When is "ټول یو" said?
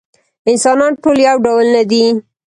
1.01-1.37